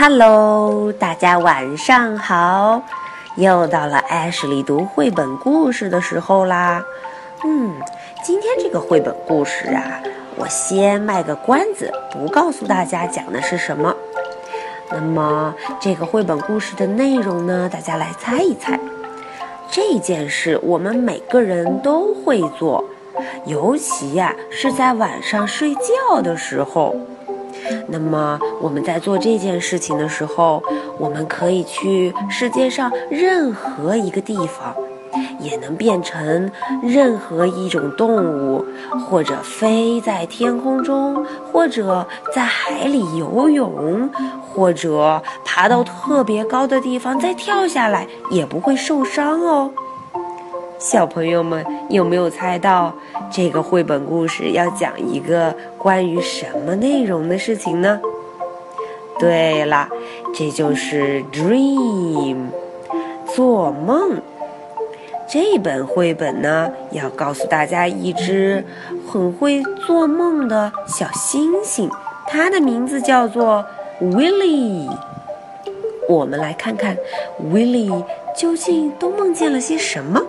[0.00, 2.80] Hello，大家晚上好！
[3.34, 6.84] 又到了艾什莉读绘本故事的时候啦。
[7.42, 7.74] 嗯，
[8.22, 10.00] 今天这个绘本故事啊，
[10.36, 13.92] 我先卖个关子，不告诉大家讲的是什么。
[14.92, 18.78] 那么这个绘本故事的内容呢，大家来猜一猜。
[19.68, 22.84] 这件事我们每个人都会做，
[23.46, 26.94] 尤其呀是在晚上睡觉的时候。
[27.88, 30.62] 那么我们在做这件事情的时候，
[30.98, 34.74] 我们可以去世界上任何一个地方，
[35.40, 36.50] 也能变成
[36.82, 38.64] 任何一种动物，
[39.06, 44.10] 或者飞在天空中，或者在海里游泳，
[44.52, 49.70] 或者爬到特别高的地方再跳下来，也不会受伤哦。
[50.78, 52.94] 小朋友们有没有猜到
[53.30, 58.00] 这个绘本故事要讲一个关于什么内容的事情呢？
[59.18, 59.88] 对了，
[60.32, 62.46] 这就是 dream，
[63.34, 64.22] 做梦。
[65.28, 68.64] 这本绘本呢，要告诉大家一只
[69.06, 71.90] 很会做梦的小星星，
[72.28, 73.64] 它的名字叫做
[74.00, 74.88] Willie。
[76.08, 76.96] 我们来看看
[77.52, 80.22] Willie 究竟都梦见了些什么。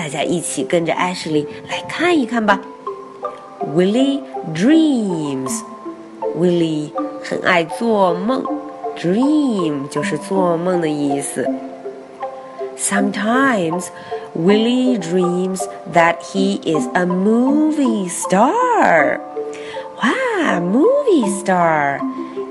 [0.00, 2.60] 大家一起跟着艾什莉来看一看吧。
[3.74, 4.20] Willie
[4.54, 6.90] dreams。Willie
[7.22, 8.44] 很爱做梦，
[8.96, 11.48] dream 就是做梦的意思。
[12.76, 13.86] Sometimes
[14.38, 15.62] Willie dreams
[15.94, 19.18] that he is a movie star.
[20.02, 21.98] 哇，movie star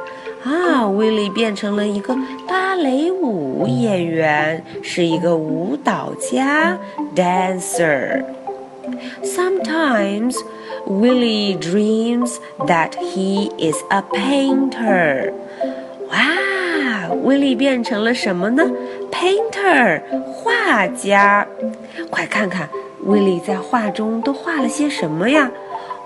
[0.44, 6.78] 啊，威利变成了一个芭蕾舞演员，是一个舞蹈家
[7.14, 8.24] ，dancer。
[9.22, 10.36] Sometimes
[10.86, 12.36] Willie dreams
[12.66, 15.32] that he is a painter.
[16.10, 18.70] 哇，威利变成了什么呢
[19.10, 20.02] ？Painter，
[20.32, 21.46] 画家。
[22.10, 22.68] 快看看，
[23.04, 25.50] 威利在画中都画了些什么呀？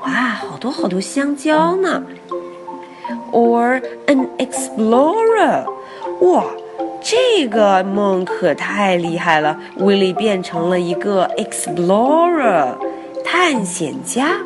[0.03, 2.03] 哇，好多好多香蕉呢。
[3.33, 5.65] Or an explorer，
[6.21, 6.45] 哇，
[7.01, 9.59] 这个梦可太厉害了！
[9.77, 12.75] 威利变成了一个 explorer，
[13.25, 14.37] 探险家。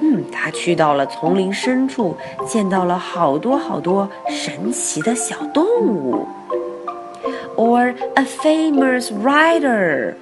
[0.00, 2.16] 嗯，他去到了丛林深处，
[2.46, 6.26] 见到了好多好多神奇的小动物。
[7.56, 10.14] Or a famous writer。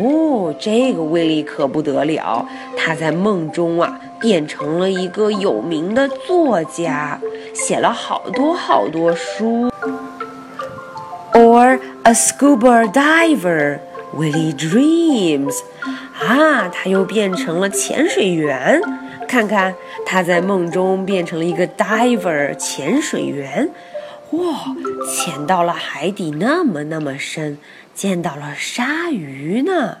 [0.00, 2.46] 哦，这个威力可不得了！
[2.76, 7.18] 他在梦中啊，变成了一个有名的作家，
[7.52, 9.70] 写了好多好多书。
[11.32, 13.78] Or a scuba diver,
[14.16, 15.54] Willy dreams。
[16.20, 18.80] 啊，他又变成了潜水员。
[19.26, 19.74] 看看，
[20.06, 23.68] 他在梦中变成了一个 diver，潜水员。
[24.30, 24.74] 哇，
[25.10, 27.58] 潜到了海底那么那么深。
[27.98, 29.98] 见到了鲨鱼呢。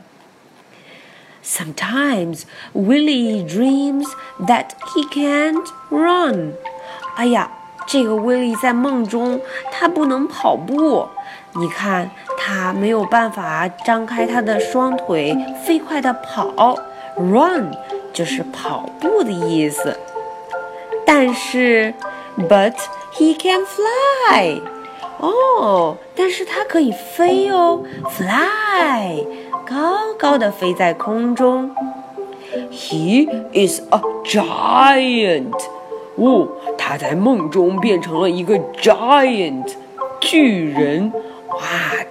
[1.42, 2.42] Sometimes
[2.72, 4.06] Willie dreams
[4.46, 6.52] that he can't run。
[7.16, 7.50] 哎呀，
[7.88, 9.40] 这个威利在梦中
[9.72, 11.08] 他不能跑步，
[11.54, 16.78] 你看他没有办法张开他的双腿飞快的跑
[17.16, 17.72] ，run
[18.12, 19.98] 就是跑步的意思。
[21.04, 21.92] 但是
[22.48, 22.76] ，but
[23.12, 24.62] he can fly。
[25.19, 29.25] 哦，但是它可以飞哦，fly，
[29.65, 31.71] 高高的飞在空中。
[32.71, 35.53] He is a giant。
[36.15, 39.73] 哦，他在梦中变成了一个 giant，
[40.19, 41.11] 巨人。
[41.49, 41.59] 哇，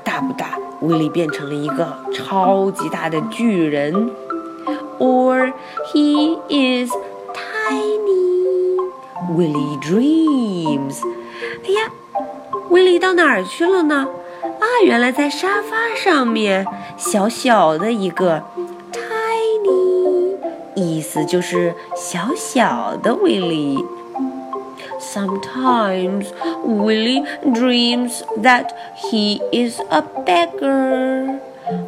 [0.02, 0.58] 大不大？
[0.81, 4.10] 威力变成了一个超级大的巨人。
[4.99, 5.52] Or
[5.93, 6.90] he is
[7.32, 11.00] tiny。Willie dreams。
[11.64, 11.93] 哎呀。
[12.69, 14.07] 威利到哪儿去了呢？
[14.43, 16.65] 啊，原来在沙发上面，
[16.97, 18.43] 小小的一个
[18.91, 20.35] ，tiny，
[20.75, 23.77] 意思就是小小的威利。
[24.99, 26.27] Sometimes
[26.65, 31.39] Willy dreams that he is a beggar.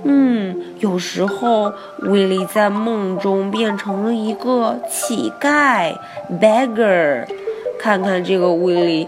[0.03, 1.73] 嗯，有时候
[2.03, 5.95] 威利在梦中变成了一个乞丐
[6.39, 7.25] ，beggar。
[7.79, 9.07] 看看这个威利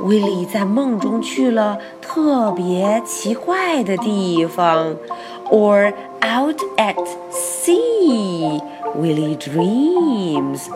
[0.00, 4.96] 威利在梦中去了特别奇怪的地方，
[5.50, 5.92] or
[6.22, 6.96] out at
[7.30, 8.60] sea.
[9.00, 10.68] Willie dreams.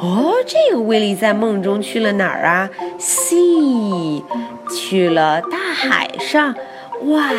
[0.00, 2.70] 哦，这个威利在梦中去了哪儿啊？
[2.98, 4.22] Sea，
[4.70, 6.54] 去了大海上。
[7.02, 7.30] 哇，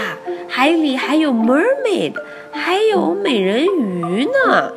[0.48, 2.14] 海里还有 mermaid，
[2.52, 4.72] 还有美人鱼呢。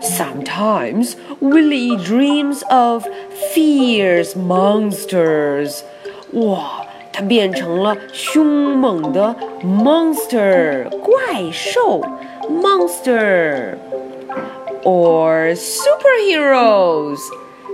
[0.00, 3.06] Sometimes Willie dreams of
[3.54, 5.82] fierce monsters.
[6.32, 12.02] 哇，他变成了凶猛的 monster 怪兽
[12.48, 13.76] monster
[14.82, 17.18] or superheroes.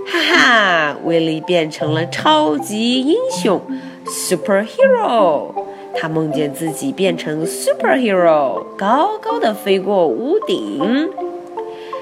[0.09, 3.61] 哈哈，威利变成了超级英雄
[4.05, 5.51] superhero。
[5.99, 11.09] 他梦见自己变成 superhero，高高的飞过屋顶。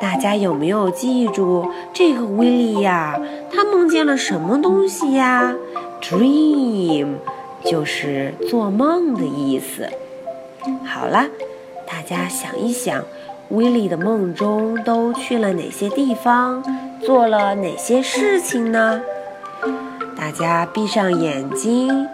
[0.00, 3.18] 大家有没有记住这个威利呀？
[3.50, 5.54] 他梦见了什么东西呀
[6.02, 7.14] ？Dream
[7.64, 9.88] 就是做梦的意思。
[10.84, 11.26] 好了，
[11.86, 13.04] 大家想一想，
[13.48, 16.62] 威利的梦中都去了哪些地方，
[17.02, 19.00] 做了哪些事情呢？
[20.16, 22.06] 大家闭上眼睛，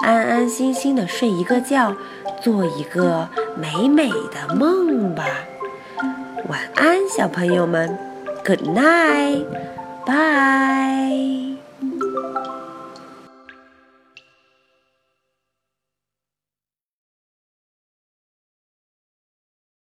[0.00, 1.94] 安安心心的睡一个觉，
[2.42, 5.24] 做一个美美的梦吧。
[6.52, 7.96] 晚安，小朋友们
[8.44, 10.12] ，Good night，bye。